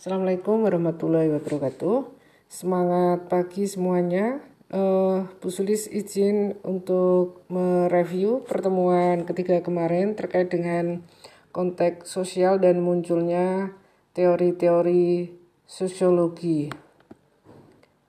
Assalamualaikum 0.00 0.64
warahmatullahi 0.64 1.28
wabarakatuh. 1.28 2.08
Semangat 2.48 3.28
pagi 3.28 3.68
semuanya. 3.68 4.40
Uh, 4.72 5.28
Bu 5.44 5.52
Sulis 5.52 5.92
izin 5.92 6.56
untuk 6.64 7.44
mereview 7.52 8.40
pertemuan 8.48 9.28
ketiga 9.28 9.60
kemarin 9.60 10.16
terkait 10.16 10.48
dengan 10.48 11.04
konteks 11.52 12.08
sosial 12.08 12.56
dan 12.56 12.80
munculnya 12.80 13.76
teori-teori 14.16 15.36
sosiologi. 15.68 16.72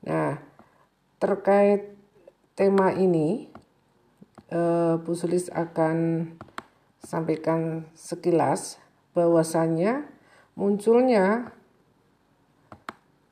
Nah, 0.08 0.40
terkait 1.20 1.92
tema 2.56 2.96
ini, 2.96 3.52
uh, 4.48 4.96
Bu 4.96 5.12
Sulis 5.12 5.52
akan 5.52 6.32
sampaikan 7.04 7.84
sekilas 8.00 8.80
bahwasannya 9.12 10.08
munculnya 10.56 11.60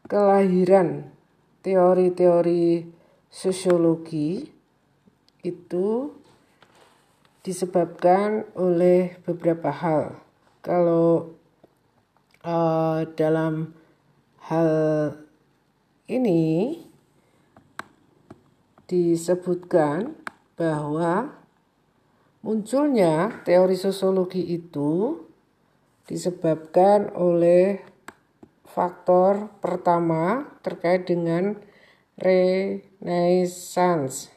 kelahiran 0.10 1.14
teori-teori 1.62 2.90
sosiologi 3.30 4.50
itu 5.46 6.10
disebabkan 7.46 8.50
oleh 8.58 9.22
beberapa 9.24 9.70
hal. 9.70 10.18
Kalau 10.66 11.38
uh, 12.42 13.06
dalam 13.14 13.72
hal 14.50 14.72
ini 16.10 16.74
disebutkan 18.90 20.18
bahwa 20.58 21.38
munculnya 22.42 23.46
teori 23.46 23.78
sosiologi 23.78 24.42
itu 24.42 25.22
disebabkan 26.10 27.14
oleh 27.14 27.89
faktor 28.70 29.50
pertama 29.60 30.48
terkait 30.62 31.10
dengan 31.10 31.58
renaissance, 32.20 34.30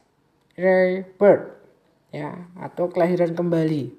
rebirth, 0.56 1.52
ya, 2.08 2.48
atau 2.56 2.88
kelahiran 2.88 3.36
kembali. 3.36 3.92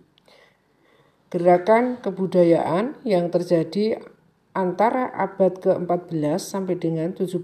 Gerakan 1.30 2.02
kebudayaan 2.02 2.98
yang 3.06 3.30
terjadi 3.34 3.98
antara 4.54 5.10
abad 5.14 5.58
ke-14 5.62 6.38
sampai 6.38 6.78
dengan 6.78 7.14
17. 7.14 7.42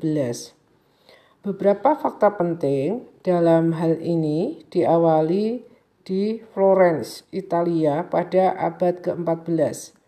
Beberapa 1.42 1.98
fakta 1.98 2.38
penting 2.38 3.10
dalam 3.26 3.74
hal 3.74 3.98
ini 3.98 4.62
diawali 4.70 5.66
di 6.06 6.38
Florence, 6.54 7.26
Italia 7.34 8.06
pada 8.06 8.54
abad 8.58 9.02
ke-14 9.02 9.99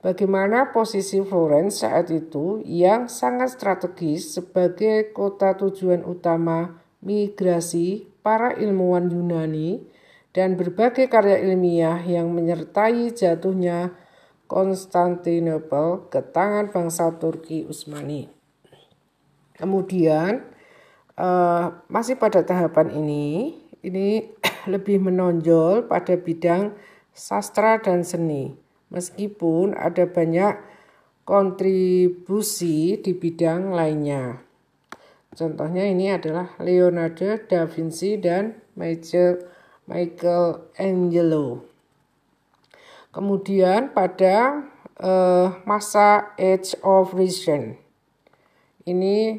Bagaimana 0.00 0.72
posisi 0.72 1.20
Florence 1.20 1.84
saat 1.84 2.08
itu 2.08 2.64
yang 2.64 3.04
sangat 3.04 3.52
strategis 3.52 4.32
sebagai 4.32 5.12
kota 5.12 5.52
tujuan 5.60 6.08
utama 6.08 6.80
migrasi 7.04 8.08
para 8.24 8.56
ilmuwan 8.56 9.12
Yunani 9.12 9.84
dan 10.32 10.56
berbagai 10.56 11.04
karya 11.04 11.44
ilmiah 11.44 12.00
yang 12.00 12.32
menyertai 12.32 13.12
jatuhnya 13.12 13.92
Konstantinopel 14.48 16.08
ke 16.08 16.24
tangan 16.24 16.72
bangsa 16.72 17.20
Turki 17.20 17.68
Utsmani. 17.68 18.32
Kemudian 19.52 20.48
uh, 21.20 21.76
masih 21.92 22.16
pada 22.16 22.40
tahapan 22.40 22.88
ini, 22.96 23.52
ini 23.84 24.32
lebih 24.72 24.96
menonjol 24.96 25.84
pada 25.92 26.16
bidang 26.16 26.72
sastra 27.12 27.76
dan 27.84 28.00
seni 28.00 28.69
meskipun 28.90 29.72
ada 29.78 30.04
banyak 30.06 30.58
kontribusi 31.22 32.98
di 32.98 33.14
bidang 33.14 33.70
lainnya. 33.70 34.42
Contohnya 35.30 35.86
ini 35.86 36.10
adalah 36.10 36.58
Leonardo 36.58 37.38
da 37.46 37.70
Vinci 37.70 38.18
dan 38.18 38.58
Michael 39.86 40.66
Angelo. 40.74 41.62
Kemudian 43.14 43.94
pada 43.94 44.66
uh, 44.98 45.54
masa 45.66 46.34
Age 46.34 46.74
of 46.82 47.14
Reason, 47.14 47.78
ini 48.86 49.38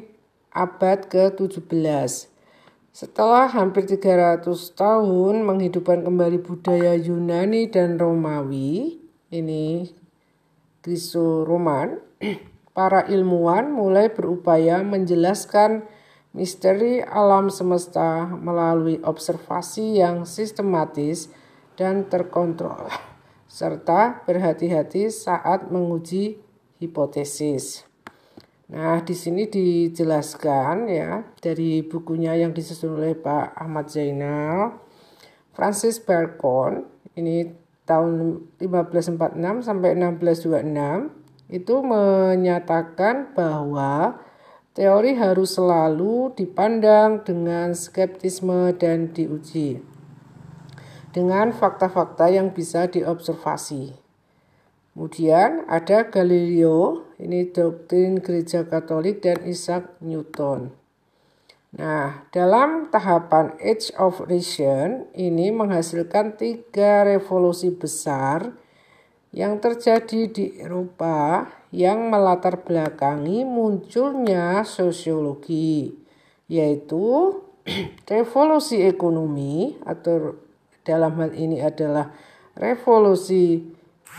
abad 0.52 1.08
ke-17. 1.12 2.32
Setelah 2.92 3.48
hampir 3.48 3.88
300 3.88 4.44
tahun 4.76 5.44
menghidupkan 5.44 6.04
kembali 6.04 6.44
budaya 6.44 6.92
Yunani 6.92 7.68
dan 7.72 7.96
Romawi, 7.96 9.01
ini 9.32 9.88
Griso-Roman, 10.84 11.96
para 12.76 13.08
ilmuwan 13.08 13.72
mulai 13.72 14.12
berupaya 14.12 14.84
menjelaskan 14.84 15.88
misteri 16.36 17.00
alam 17.00 17.48
semesta 17.48 18.28
melalui 18.28 19.00
observasi 19.00 20.00
yang 20.00 20.28
sistematis 20.28 21.32
dan 21.76 22.08
terkontrol, 22.08 22.88
serta 23.48 24.24
berhati-hati 24.28 25.08
saat 25.08 25.72
menguji 25.72 26.40
hipotesis. 26.80 27.88
Nah, 28.72 29.04
di 29.04 29.12
sini 29.12 29.44
dijelaskan 29.52 30.88
ya 30.88 31.20
dari 31.44 31.84
bukunya 31.84 32.32
yang 32.40 32.56
disusun 32.56 32.96
oleh 32.96 33.12
Pak 33.12 33.52
Ahmad 33.52 33.92
Zainal, 33.92 34.80
Francis 35.52 36.00
Bacon, 36.00 36.88
ini 37.12 37.61
tahun 37.92 38.40
1546 38.56 39.68
sampai 39.68 39.92
1626 40.00 41.52
itu 41.52 41.74
menyatakan 41.84 43.36
bahwa 43.36 44.16
teori 44.72 45.12
harus 45.20 45.60
selalu 45.60 46.32
dipandang 46.32 47.20
dengan 47.20 47.76
skeptisme 47.76 48.72
dan 48.80 49.12
diuji 49.12 49.84
dengan 51.12 51.52
fakta-fakta 51.52 52.32
yang 52.32 52.56
bisa 52.56 52.88
diobservasi. 52.88 54.00
Kemudian 54.92 55.68
ada 55.68 56.08
Galileo, 56.08 57.04
ini 57.20 57.48
doktrin 57.52 58.20
gereja 58.20 58.64
Katolik 58.64 59.20
dan 59.20 59.44
Isaac 59.44 60.00
Newton. 60.00 60.81
Nah, 61.72 62.28
dalam 62.28 62.92
tahapan 62.92 63.56
Age 63.56 63.96
of 63.96 64.20
Reason 64.28 65.08
ini 65.16 65.48
menghasilkan 65.48 66.36
tiga 66.36 67.08
revolusi 67.08 67.72
besar 67.72 68.52
yang 69.32 69.56
terjadi 69.56 70.28
di 70.28 70.60
Eropa 70.60 71.48
yang 71.72 72.12
melatar 72.12 72.60
belakangi 72.60 73.48
munculnya 73.48 74.60
sosiologi, 74.68 75.96
yaitu 76.52 77.40
revolusi 78.12 78.84
ekonomi 78.84 79.80
atau 79.88 80.36
dalam 80.84 81.16
hal 81.24 81.32
ini 81.32 81.64
adalah 81.64 82.12
revolusi 82.52 83.64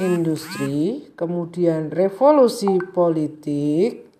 industri, 0.01 1.13
kemudian 1.13 1.93
revolusi 1.93 2.81
politik, 2.89 4.12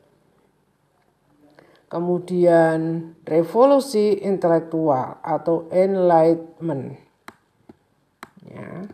kemudian 1.93 3.13
revolusi 3.21 4.17
intelektual 4.17 5.21
atau 5.21 5.69
enlightenment. 5.69 6.97
Ya. 8.41 8.89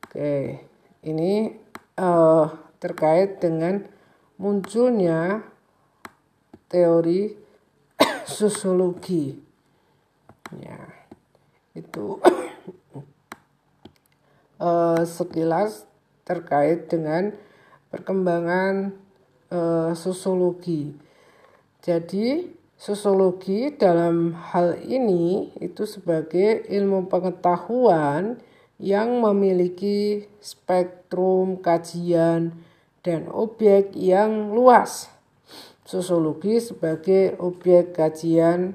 Oke, 0.00 0.64
ini 1.04 1.52
uh, 2.00 2.48
terkait 2.80 3.44
dengan 3.44 3.84
munculnya 4.40 5.44
teori 6.72 7.36
sosiologi. 8.24 9.36
Ya, 10.56 10.80
itu 11.76 12.24
uh, 14.64 15.04
sekilas 15.20 15.84
terkait 16.24 16.88
dengan 16.88 17.36
perkembangan 17.92 18.96
uh, 19.52 19.92
sosiologi. 19.92 21.04
Jadi 21.86 22.50
sosiologi 22.74 23.70
dalam 23.78 24.34
hal 24.34 24.74
ini 24.82 25.54
itu 25.62 25.86
sebagai 25.86 26.66
ilmu 26.66 27.06
pengetahuan 27.06 28.42
yang 28.82 29.22
memiliki 29.22 30.26
spektrum 30.42 31.62
kajian 31.62 32.58
dan 33.06 33.30
objek 33.30 33.94
yang 33.94 34.50
luas. 34.50 35.06
Sosiologi 35.86 36.58
sebagai 36.58 37.38
objek 37.38 37.94
kajian 37.94 38.74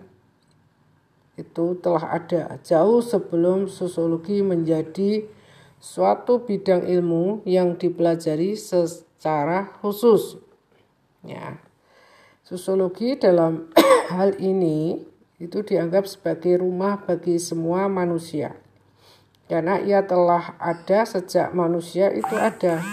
itu 1.35 1.75
telah 1.83 2.15
ada 2.15 2.63
jauh 2.63 3.03
sebelum 3.03 3.67
sosiologi 3.67 4.39
menjadi 4.39 5.27
suatu 5.83 6.47
bidang 6.47 6.87
ilmu 6.87 7.43
yang 7.43 7.75
dipelajari 7.75 8.55
secara 8.55 9.67
khusus. 9.83 10.39
Ya. 11.27 11.59
Sosiologi 12.51 13.15
dalam 13.15 13.71
hal 14.11 14.35
ini 14.43 14.99
itu 15.39 15.63
dianggap 15.63 16.03
sebagai 16.03 16.59
rumah 16.59 16.99
bagi 16.99 17.39
semua 17.39 17.87
manusia. 17.87 18.59
Karena 19.47 19.79
ia 19.79 20.03
telah 20.03 20.59
ada 20.59 21.07
sejak 21.07 21.55
manusia 21.55 22.11
itu 22.11 22.35
ada. 22.35 22.83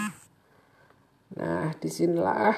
Nah, 1.35 1.75
di 1.75 1.91
sinilah 1.91 2.55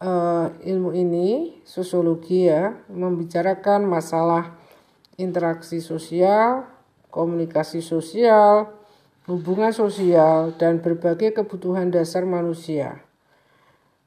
uh, 0.00 0.48
ilmu 0.64 0.96
ini, 0.96 1.60
sosiologi 1.68 2.48
ya, 2.48 2.80
membicarakan 2.88 3.84
masalah 3.84 4.56
interaksi 5.20 5.84
sosial, 5.84 6.64
komunikasi 7.12 7.84
sosial, 7.84 8.72
hubungan 9.28 9.76
sosial, 9.76 10.56
dan 10.56 10.80
berbagai 10.80 11.36
kebutuhan 11.36 11.92
dasar 11.92 12.24
manusia. 12.24 13.04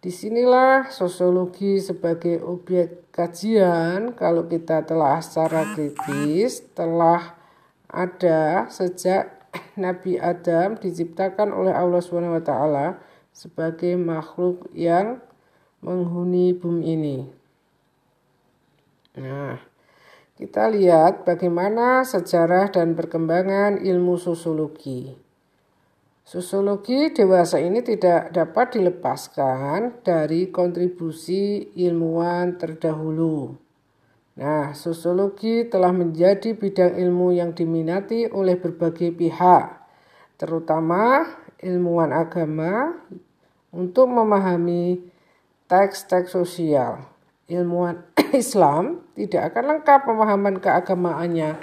Di 0.02 0.10
sinilah 0.10 0.90
sosiologi 0.90 1.78
sebagai 1.78 2.42
objek 2.42 3.14
kajian 3.14 4.18
kalau 4.18 4.50
kita 4.50 4.82
telah 4.82 5.22
secara 5.22 5.78
kritis 5.78 6.66
telah 6.74 7.38
ada 7.86 8.66
sejak 8.74 9.46
Nabi 9.78 10.18
Adam 10.18 10.74
diciptakan 10.82 11.54
oleh 11.54 11.70
Allah 11.70 12.02
SWT 12.02 12.50
sebagai 13.30 13.94
makhluk 13.94 14.74
yang 14.74 15.22
menghuni 15.86 16.58
bumi 16.58 16.84
ini. 16.98 17.18
Nah, 19.22 19.62
kita 20.34 20.66
lihat 20.66 21.30
bagaimana 21.30 22.02
sejarah 22.02 22.74
dan 22.74 22.98
perkembangan 22.98 23.78
ilmu 23.78 24.18
sosiologi. 24.18 25.14
Sosiologi 26.32 27.12
dewasa 27.12 27.60
ini 27.60 27.84
tidak 27.84 28.32
dapat 28.32 28.80
dilepaskan 28.80 30.00
dari 30.00 30.48
kontribusi 30.48 31.76
ilmuwan 31.76 32.56
terdahulu. 32.56 33.60
Nah, 34.40 34.72
sosiologi 34.72 35.68
telah 35.68 35.92
menjadi 35.92 36.56
bidang 36.56 36.96
ilmu 36.96 37.36
yang 37.36 37.52
diminati 37.52 38.32
oleh 38.32 38.56
berbagai 38.56 39.12
pihak, 39.12 39.76
terutama 40.40 41.28
ilmuwan 41.60 42.16
agama 42.16 42.96
untuk 43.76 44.08
memahami 44.08 45.04
teks-teks 45.68 46.32
sosial. 46.32 47.12
Ilmuwan 47.52 48.08
Islam 48.32 49.04
tidak 49.20 49.52
akan 49.52 49.64
lengkap 49.76 50.00
pemahaman 50.08 50.64
keagamaannya 50.64 51.60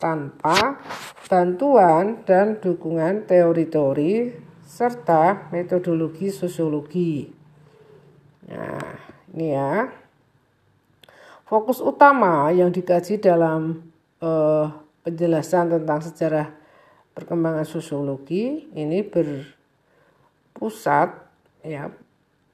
tanpa 0.00 0.80
bantuan 1.28 2.24
dan 2.24 2.56
dukungan 2.58 3.28
teori-teori 3.28 4.32
serta 4.64 5.52
metodologi 5.52 6.32
sosiologi. 6.32 7.28
Nah, 8.48 8.96
ini 9.36 9.52
ya. 9.52 9.92
Fokus 11.44 11.82
utama 11.82 12.48
yang 12.54 12.70
dikaji 12.72 13.20
dalam 13.20 13.92
uh, 14.22 14.70
penjelasan 15.02 15.74
tentang 15.74 16.00
sejarah 16.00 16.46
perkembangan 17.10 17.66
sosiologi 17.66 18.70
ini 18.70 19.02
berpusat 19.02 19.50
ya 21.66 21.90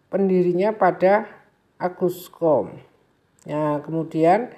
pendirinya 0.09 0.73
pada 0.73 1.29
Agus 1.77 2.33
Kom. 2.33 2.73
Ya, 3.45 3.85
kemudian 3.85 4.49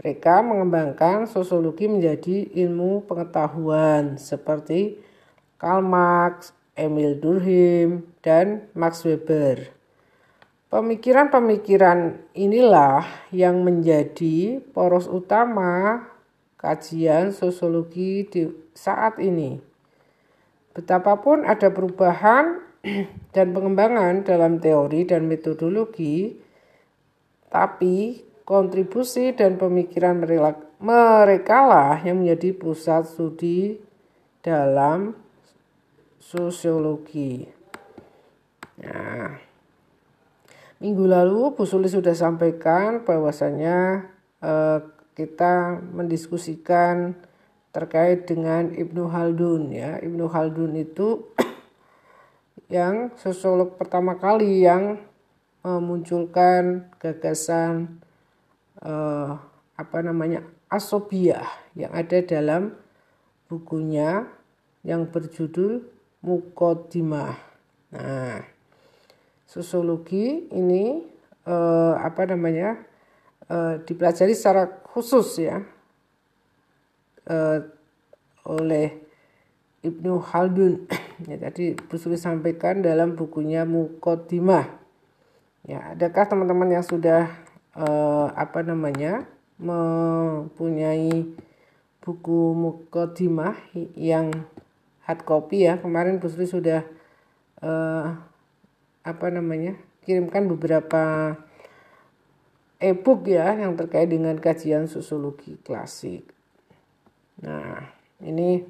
mereka 0.00 0.40
mengembangkan 0.40 1.28
sosiologi 1.28 1.84
menjadi 1.84 2.48
ilmu 2.64 3.04
pengetahuan 3.04 4.16
seperti 4.16 4.96
Karl 5.60 5.84
Marx, 5.84 6.56
Emil 6.72 7.20
Durkheim, 7.20 8.08
dan 8.24 8.66
Max 8.72 9.04
Weber. 9.04 9.68
Pemikiran-pemikiran 10.72 12.16
inilah 12.32 13.04
yang 13.28 13.60
menjadi 13.60 14.64
poros 14.72 15.04
utama 15.04 16.08
kajian 16.56 17.28
sosiologi 17.28 18.24
di 18.24 18.48
saat 18.72 19.20
ini. 19.20 19.60
Betapapun 20.72 21.44
ada 21.44 21.68
perubahan 21.68 22.64
dan 23.36 23.52
pengembangan 23.52 24.24
dalam 24.24 24.56
teori 24.56 25.04
dan 25.04 25.28
metodologi, 25.28 26.40
tapi 27.52 28.31
kontribusi 28.42 29.32
dan 29.34 29.58
pemikiran 29.58 30.22
mereka 30.82 31.58
lah 31.66 32.02
yang 32.02 32.22
menjadi 32.22 32.50
pusat 32.54 33.06
studi 33.06 33.78
dalam 34.42 35.14
sosiologi. 36.18 37.46
Nah, 38.82 39.38
minggu 40.82 41.04
lalu 41.06 41.54
Bu 41.54 41.62
Suli 41.62 41.86
sudah 41.86 42.14
sampaikan 42.18 43.06
bahwasanya 43.06 44.10
eh, 44.42 44.78
kita 45.14 45.78
mendiskusikan 45.92 47.14
terkait 47.70 48.26
dengan 48.26 48.74
Ibnu 48.74 49.06
Haldun 49.06 49.70
ya. 49.70 50.02
Ibnu 50.02 50.26
Haldun 50.26 50.76
itu 50.76 51.30
yang 52.72 53.14
sosiolog 53.16 53.78
pertama 53.78 54.18
kali 54.18 54.66
yang 54.66 54.98
memunculkan 55.62 56.90
gagasan 56.98 58.02
uh, 58.82 59.38
apa 59.78 59.98
namanya 60.04 60.44
asobiah 60.68 61.46
yang 61.74 61.90
ada 61.94 62.20
dalam 62.22 62.74
bukunya 63.48 64.28
yang 64.82 65.08
berjudul 65.08 65.86
Mukodimah. 66.22 67.34
Nah, 67.90 68.46
sosiologi 69.42 70.46
ini 70.54 71.02
uh, 71.50 71.98
apa 71.98 72.30
namanya 72.30 72.78
uh, 73.50 73.82
dipelajari 73.82 74.38
secara 74.38 74.70
khusus 74.86 75.42
ya 75.42 75.66
uh, 77.26 77.58
oleh 78.46 79.02
Ibnu 79.82 80.22
Haldun. 80.22 80.86
ya, 81.28 81.36
tadi 81.42 81.74
Bu 81.74 81.98
sampaikan 81.98 82.86
dalam 82.86 83.18
bukunya 83.18 83.66
Mukodimah. 83.66 84.78
Ya, 85.66 85.94
adakah 85.94 86.26
teman-teman 86.26 86.70
yang 86.70 86.86
sudah 86.86 87.30
eh, 87.76 88.26
apa 88.32 88.60
namanya 88.64 89.24
mempunyai 89.62 91.24
buku 92.02 92.40
mukodimah 92.58 93.54
yang 93.94 94.48
hard 95.06 95.22
copy 95.22 95.70
ya 95.70 95.78
kemarin 95.78 96.18
Bu 96.18 96.26
Sri 96.28 96.50
sudah 96.50 96.82
eh, 97.62 98.06
apa 99.02 99.26
namanya 99.34 99.78
kirimkan 100.02 100.50
beberapa 100.50 101.34
e-book 102.82 103.30
ya 103.30 103.54
yang 103.54 103.78
terkait 103.78 104.10
dengan 104.10 104.34
kajian 104.34 104.90
sosiologi 104.90 105.54
klasik. 105.62 106.26
Nah, 107.42 107.78
ini 108.18 108.66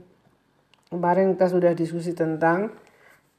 kemarin 0.93 1.33
kita 1.33 1.49
sudah 1.49 1.73
diskusi 1.73 2.13
tentang 2.13 2.77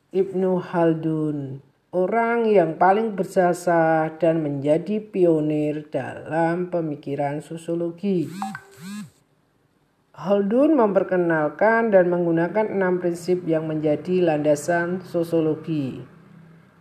Ibnu 0.09 0.57
Haldun 0.57 1.61
orang 1.93 2.49
yang 2.49 2.81
paling 2.81 3.13
berjasa 3.13 4.09
dan 4.17 4.41
menjadi 4.41 4.97
pionir 4.97 5.85
dalam 5.93 6.73
pemikiran 6.73 7.45
sosiologi. 7.45 8.25
Haldun 10.17 10.73
memperkenalkan 10.73 11.93
dan 11.93 12.09
menggunakan 12.09 12.65
enam 12.65 12.97
prinsip 12.97 13.45
yang 13.45 13.69
menjadi 13.69 14.25
landasan 14.25 15.05
sosiologi. 15.05 16.01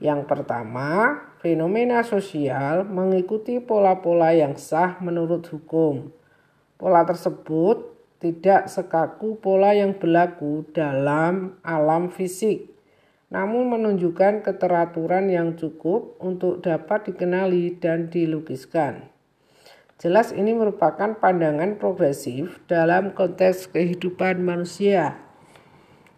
Yang 0.00 0.25
pertama, 0.25 1.21
fenomena 1.45 2.00
sosial 2.09 2.88
mengikuti 2.88 3.61
pola-pola 3.61 4.33
yang 4.33 4.57
sah 4.57 4.97
menurut 5.04 5.45
hukum. 5.52 6.09
Pola 6.81 7.04
tersebut 7.04 7.92
tidak 8.16 8.73
sekaku 8.73 9.37
pola 9.37 9.76
yang 9.76 9.92
berlaku 9.92 10.64
dalam 10.73 11.61
alam 11.61 12.09
fisik 12.09 12.72
namun 13.33 13.73
menunjukkan 13.73 14.45
keteraturan 14.45 15.33
yang 15.33 15.57
cukup 15.57 16.21
untuk 16.21 16.61
dapat 16.61 17.09
dikenali 17.09 17.81
dan 17.81 18.12
dilukiskan. 18.12 19.09
Jelas 19.97 20.37
ini 20.37 20.53
merupakan 20.53 21.17
pandangan 21.17 21.81
progresif 21.81 22.61
dalam 22.69 23.17
konteks 23.17 23.73
kehidupan 23.73 24.45
manusia. 24.45 25.17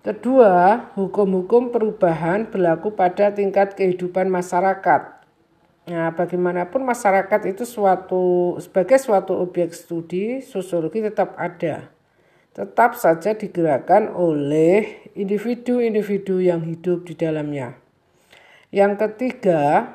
Kedua, 0.02 0.90
hukum-hukum 0.98 1.70
perubahan 1.70 2.50
berlaku 2.50 2.92
pada 2.98 3.30
tingkat 3.30 3.78
kehidupan 3.78 4.26
masyarakat. 4.26 5.22
Nah, 5.84 6.10
bagaimanapun 6.16 6.82
masyarakat 6.82 7.40
itu 7.46 7.62
suatu 7.62 8.56
sebagai 8.58 8.98
suatu 8.98 9.38
objek 9.38 9.70
studi, 9.70 10.42
sosiologi 10.42 11.04
tetap 11.04 11.36
ada 11.38 11.93
tetap 12.54 12.94
saja 12.94 13.34
digerakkan 13.34 14.14
oleh 14.14 15.10
individu-individu 15.18 16.38
yang 16.38 16.62
hidup 16.62 17.02
di 17.02 17.18
dalamnya. 17.18 17.74
Yang 18.70 19.06
ketiga, 19.06 19.94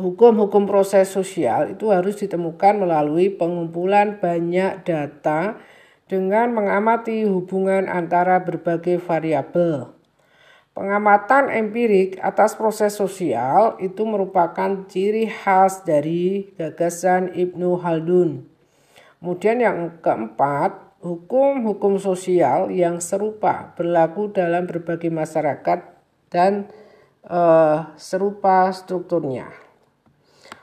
hukum-hukum 0.00 0.64
proses 0.64 1.12
sosial 1.12 1.76
itu 1.76 1.92
harus 1.92 2.16
ditemukan 2.16 2.80
melalui 2.80 3.28
pengumpulan 3.28 4.16
banyak 4.16 4.88
data 4.88 5.60
dengan 6.08 6.52
mengamati 6.52 7.28
hubungan 7.28 7.92
antara 7.92 8.40
berbagai 8.40 9.00
variabel. 9.04 9.92
Pengamatan 10.74 11.54
empirik 11.54 12.18
atas 12.18 12.58
proses 12.58 12.98
sosial 12.98 13.78
itu 13.78 14.02
merupakan 14.02 14.84
ciri 14.90 15.30
khas 15.30 15.86
dari 15.86 16.50
gagasan 16.58 17.30
Ibnu 17.30 17.78
Haldun. 17.78 18.42
Kemudian 19.22 19.62
yang 19.62 20.02
keempat, 20.02 20.83
hukum-hukum 21.04 22.00
sosial 22.00 22.72
yang 22.72 22.96
serupa 23.04 23.76
berlaku 23.76 24.32
dalam 24.32 24.64
berbagai 24.64 25.12
masyarakat 25.12 25.84
dan 26.32 26.72
eh, 27.28 27.78
serupa 28.00 28.72
strukturnya. 28.72 29.52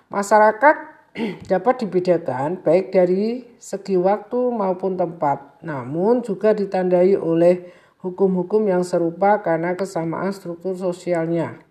Masyarakat 0.09 0.75
dapat 1.51 1.85
dibedakan 1.85 2.65
baik 2.65 2.89
dari 2.89 3.45
segi 3.61 3.95
waktu 4.01 4.49
maupun 4.49 4.97
tempat, 4.97 5.61
namun 5.61 6.25
juga 6.25 6.57
ditandai 6.57 7.13
oleh 7.13 7.69
hukum-hukum 8.01 8.65
yang 8.65 8.81
serupa 8.81 9.45
karena 9.45 9.77
kesamaan 9.77 10.33
struktur 10.33 10.73
sosialnya. 10.73 11.61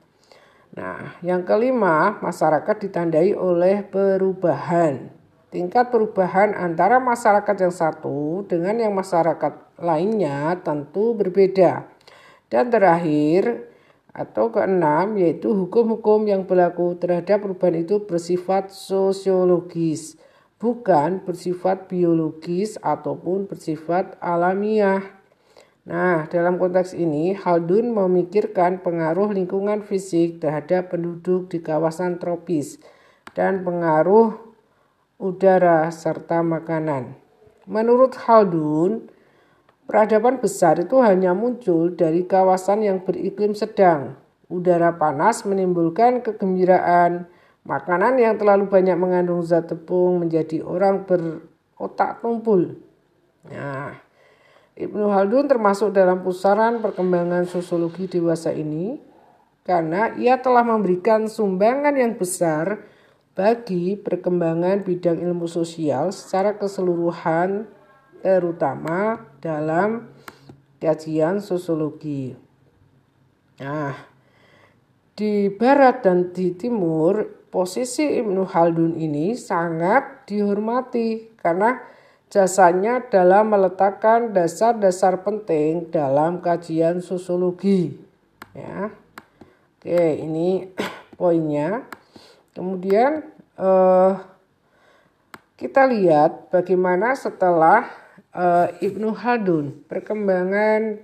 Nah, 0.70 1.18
yang 1.26 1.42
kelima, 1.42 2.22
masyarakat 2.22 2.76
ditandai 2.86 3.34
oleh 3.34 3.82
perubahan. 3.82 5.19
Tingkat 5.50 5.90
perubahan 5.90 6.54
antara 6.54 7.02
masyarakat 7.02 7.56
yang 7.58 7.74
satu 7.74 8.46
dengan 8.46 8.78
yang 8.78 8.94
masyarakat 8.94 9.82
lainnya 9.82 10.54
tentu 10.62 11.18
berbeda. 11.18 11.90
Dan 12.46 12.70
terakhir, 12.70 13.70
atau 14.10 14.50
keenam 14.50 15.14
yaitu 15.18 15.54
hukum-hukum 15.54 16.26
yang 16.26 16.42
berlaku 16.46 16.98
terhadap 16.98 17.46
perubahan 17.46 17.82
itu 17.82 18.02
bersifat 18.06 18.74
sosiologis, 18.74 20.18
bukan 20.58 21.22
bersifat 21.22 21.86
biologis 21.86 22.78
ataupun 22.82 23.46
bersifat 23.46 24.18
alamiah. 24.18 25.02
Nah, 25.86 26.30
dalam 26.30 26.62
konteks 26.62 26.94
ini, 26.94 27.34
Haldun 27.34 27.90
memikirkan 27.90 28.86
pengaruh 28.86 29.34
lingkungan 29.34 29.82
fisik 29.82 30.38
terhadap 30.38 30.94
penduduk 30.94 31.50
di 31.50 31.58
kawasan 31.58 32.22
tropis 32.22 32.78
dan 33.34 33.66
pengaruh 33.66 34.49
udara 35.20 35.92
serta 35.92 36.40
makanan. 36.40 37.14
Menurut 37.68 38.16
Haldun, 38.16 39.12
Peradaban 39.90 40.38
besar 40.38 40.78
itu 40.78 41.02
hanya 41.02 41.34
muncul 41.34 41.90
dari 41.90 42.22
kawasan 42.22 42.86
yang 42.86 43.02
beriklim 43.02 43.58
sedang. 43.58 44.14
Udara 44.46 44.94
panas 44.94 45.42
menimbulkan 45.42 46.22
kegembiraan. 46.22 47.26
Makanan 47.66 48.14
yang 48.22 48.38
terlalu 48.38 48.70
banyak 48.70 48.94
mengandung 48.94 49.42
zat 49.42 49.66
tepung 49.66 50.22
menjadi 50.22 50.62
orang 50.62 51.02
berotak 51.10 52.22
tumpul. 52.22 52.78
Nah, 53.50 53.98
Ibnu 54.78 55.10
Haldun 55.10 55.50
termasuk 55.50 55.90
dalam 55.90 56.22
pusaran 56.22 56.78
perkembangan 56.78 57.50
sosiologi 57.50 58.06
dewasa 58.06 58.54
ini 58.54 59.02
karena 59.66 60.14
ia 60.14 60.38
telah 60.38 60.62
memberikan 60.62 61.26
sumbangan 61.26 61.98
yang 61.98 62.14
besar 62.14 62.86
bagi 63.34 63.94
perkembangan 63.94 64.82
bidang 64.82 65.22
ilmu 65.22 65.46
sosial 65.46 66.10
secara 66.10 66.58
keseluruhan 66.58 67.70
terutama 68.20 69.30
dalam 69.40 70.10
kajian 70.80 71.40
sosiologi. 71.40 72.36
Nah, 73.60 73.92
di 75.14 75.52
barat 75.52 76.00
dan 76.00 76.32
di 76.32 76.56
timur, 76.56 77.44
posisi 77.52 78.08
Ibnu 78.08 78.48
Haldun 78.48 78.96
ini 78.96 79.36
sangat 79.36 80.24
dihormati 80.24 81.36
karena 81.36 81.76
jasanya 82.32 83.04
dalam 83.10 83.52
meletakkan 83.52 84.32
dasar-dasar 84.32 85.20
penting 85.20 85.92
dalam 85.92 86.40
kajian 86.40 87.04
sosiologi. 87.04 88.00
Ya. 88.56 88.94
Oke, 89.76 90.20
ini 90.22 90.72
poinnya. 91.20 91.84
Kemudian 92.60 93.24
eh, 93.56 94.12
kita 95.56 95.88
lihat 95.88 96.52
bagaimana 96.52 97.16
setelah 97.16 97.88
uh, 98.36 98.68
Ibnu 98.84 99.16
Haldun, 99.16 99.84
perkembangan 99.88 101.00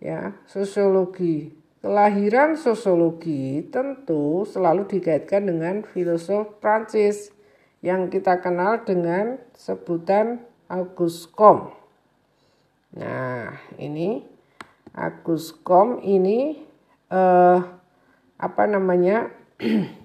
ya 0.00 0.36
sosiologi. 0.44 1.56
Kelahiran 1.84 2.56
sosiologi 2.56 3.64
tentu 3.68 4.48
selalu 4.48 4.88
dikaitkan 4.88 5.48
dengan 5.48 5.84
filosof 5.84 6.60
Prancis 6.60 7.28
yang 7.84 8.08
kita 8.08 8.40
kenal 8.40 8.84
dengan 8.88 9.40
sebutan 9.52 10.44
Auguste 10.68 11.28
Comte. 11.32 11.76
Nah, 12.96 13.52
ini 13.76 14.24
Auguste 14.96 15.60
Comte 15.60 16.00
ini 16.04 16.60
uh, 17.12 17.60
apa 18.36 18.64
namanya? 18.64 19.28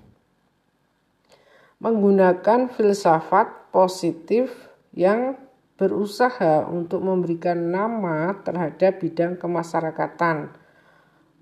menggunakan 1.80 2.68
filsafat 2.76 3.72
positif 3.72 4.52
yang 4.92 5.40
berusaha 5.80 6.68
untuk 6.68 7.00
memberikan 7.00 7.72
nama 7.72 8.36
terhadap 8.44 9.00
bidang 9.00 9.40
kemasyarakatan. 9.40 10.52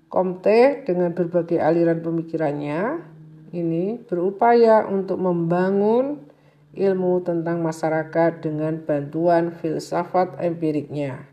Komte 0.06 0.86
dengan 0.86 1.12
berbagai 1.12 1.58
aliran 1.58 2.00
pemikirannya 2.00 3.02
ini 3.50 3.98
berupaya 4.06 4.86
untuk 4.86 5.18
membangun 5.18 6.22
ilmu 6.72 7.20
tentang 7.26 7.58
masyarakat 7.58 8.38
dengan 8.38 8.78
bantuan 8.78 9.50
filsafat 9.50 10.38
empiriknya. 10.38 11.26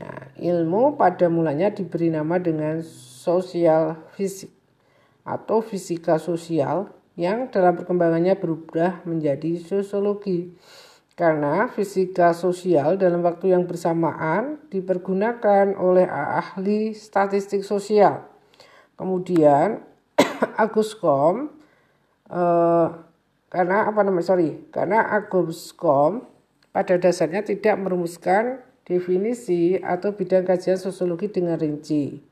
Nah, 0.00 0.20
ilmu 0.40 0.96
pada 0.96 1.28
mulanya 1.28 1.68
diberi 1.68 2.08
nama 2.08 2.40
dengan 2.40 2.80
sosial 2.80 4.00
fisik 4.16 4.48
atau 5.28 5.60
fisika 5.60 6.16
sosial 6.16 6.99
yang 7.18 7.50
dalam 7.50 7.74
perkembangannya 7.78 8.38
berubah 8.38 9.02
menjadi 9.06 9.58
sosiologi 9.58 10.54
karena 11.18 11.68
fisika 11.68 12.32
sosial 12.32 12.96
dalam 12.96 13.20
waktu 13.20 13.52
yang 13.52 13.68
bersamaan 13.68 14.56
dipergunakan 14.72 15.76
oleh 15.76 16.08
ahli 16.08 16.96
statistik 16.96 17.60
sosial. 17.60 18.24
Kemudian 18.96 19.84
Agus 20.64 20.96
Kom 20.96 21.52
eh, 22.30 22.88
karena 23.50 23.76
apa 23.90 24.00
namanya 24.00 24.32
sorry 24.32 24.64
karena 24.72 25.04
Agus 25.12 25.76
Kom 25.76 26.24
pada 26.72 26.96
dasarnya 26.96 27.42
tidak 27.42 27.76
merumuskan 27.82 28.62
definisi 28.86 29.76
atau 29.76 30.14
bidang 30.16 30.46
kajian 30.46 30.78
sosiologi 30.78 31.28
dengan 31.28 31.58
rinci. 31.58 32.29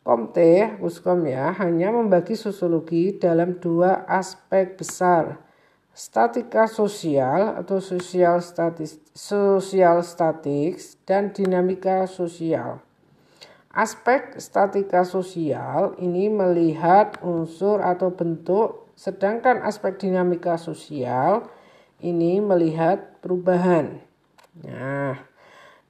Komte, 0.00 0.80
Kom 1.04 1.28
ya, 1.28 1.52
hanya 1.60 1.92
membagi 1.92 2.32
sosiologi 2.32 3.20
dalam 3.20 3.60
dua 3.60 4.08
aspek 4.08 4.80
besar, 4.80 5.36
statika 5.92 6.64
sosial 6.64 7.60
atau 7.60 7.84
sosial 7.84 8.40
statis, 8.40 8.96
sosial 9.12 10.00
statik 10.00 10.80
dan 11.04 11.36
dinamika 11.36 12.08
sosial. 12.08 12.80
Aspek 13.70 14.40
statika 14.40 15.04
sosial 15.04 15.92
ini 16.00 16.32
melihat 16.32 17.20
unsur 17.20 17.84
atau 17.84 18.08
bentuk, 18.08 18.88
sedangkan 18.96 19.60
aspek 19.62 20.00
dinamika 20.00 20.56
sosial 20.56 21.44
ini 22.00 22.40
melihat 22.40 23.20
perubahan. 23.20 24.00
Nah, 24.64 25.20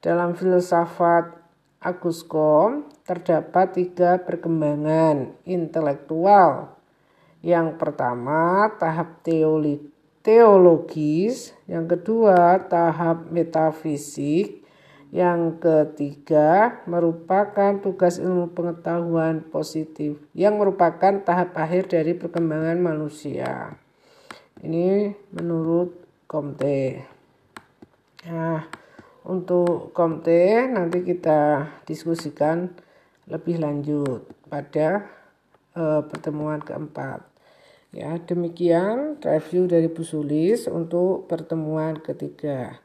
dalam 0.03 0.35
filsafat 0.35 1.31
Agus 1.79 2.27
Kom 2.27 2.90
terdapat 3.05 3.75
tiga 3.75 4.21
perkembangan 4.21 5.33
intelektual. 5.45 6.77
Yang 7.41 7.81
pertama, 7.81 8.69
tahap 8.77 9.25
teori 9.25 9.81
teologis, 10.21 11.57
yang 11.65 11.89
kedua 11.89 12.61
tahap 12.69 13.33
metafisik, 13.33 14.61
yang 15.11 15.59
ketiga 15.59 16.79
merupakan 16.87 17.75
tugas 17.83 18.15
ilmu 18.15 18.55
pengetahuan 18.55 19.43
positif 19.43 20.15
yang 20.31 20.55
merupakan 20.55 21.19
tahap 21.19 21.51
akhir 21.57 21.91
dari 21.91 22.15
perkembangan 22.15 22.79
manusia. 22.79 23.75
Ini 24.63 25.11
menurut 25.35 25.99
Komte. 26.31 27.03
Nah, 28.23 28.63
untuk 29.27 29.91
Komte 29.91 30.69
nanti 30.71 31.03
kita 31.03 31.67
diskusikan 31.83 32.71
lebih 33.31 33.63
lanjut 33.63 34.27
pada 34.51 35.07
uh, 35.79 36.03
pertemuan 36.03 36.59
keempat. 36.59 37.23
Ya, 37.91 38.15
demikian 38.19 39.19
review 39.23 39.67
dari 39.67 39.87
Bu 39.87 40.03
Sulis 40.03 40.67
untuk 40.67 41.27
pertemuan 41.31 41.99
ketiga. 41.99 42.79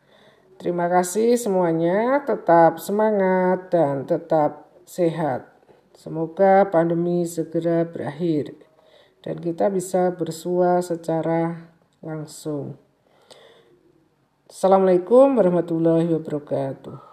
Terima 0.57 0.89
kasih 0.89 1.37
semuanya, 1.37 2.23
tetap 2.23 2.79
semangat 2.79 3.71
dan 3.71 4.07
tetap 4.07 4.71
sehat. 4.87 5.53
Semoga 5.93 6.67
pandemi 6.71 7.27
segera 7.27 7.87
berakhir 7.87 8.55
dan 9.23 9.43
kita 9.43 9.71
bisa 9.71 10.15
bersua 10.15 10.83
secara 10.83 11.71
langsung. 11.99 12.79
Assalamualaikum 14.47 15.35
warahmatullahi 15.35 16.07
wabarakatuh. 16.15 17.06